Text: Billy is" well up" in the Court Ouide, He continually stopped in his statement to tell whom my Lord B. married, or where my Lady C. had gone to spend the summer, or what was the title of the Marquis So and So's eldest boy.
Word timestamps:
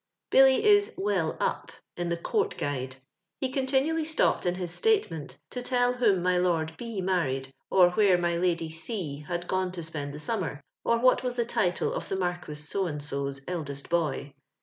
Billy 0.31 0.65
is" 0.65 0.95
well 0.97 1.37
up" 1.39 1.71
in 1.95 2.09
the 2.09 2.17
Court 2.17 2.57
Ouide, 2.59 2.95
He 3.39 3.51
continually 3.51 4.03
stopped 4.03 4.47
in 4.47 4.55
his 4.55 4.71
statement 4.71 5.37
to 5.51 5.61
tell 5.61 5.93
whom 5.93 6.23
my 6.23 6.39
Lord 6.39 6.73
B. 6.75 7.01
married, 7.01 7.53
or 7.69 7.91
where 7.91 8.17
my 8.17 8.35
Lady 8.35 8.71
C. 8.71 9.19
had 9.19 9.45
gone 9.47 9.71
to 9.73 9.83
spend 9.83 10.11
the 10.15 10.19
summer, 10.19 10.59
or 10.83 10.97
what 10.97 11.21
was 11.21 11.35
the 11.35 11.45
title 11.45 11.93
of 11.93 12.09
the 12.09 12.15
Marquis 12.15 12.55
So 12.55 12.87
and 12.87 13.03
So's 13.03 13.41
eldest 13.47 13.89
boy. 13.89 14.33